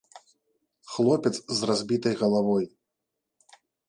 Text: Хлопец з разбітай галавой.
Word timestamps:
Хлопец 0.93 1.31
з 1.57 1.69
разбітай 1.71 2.15
галавой. 2.21 2.65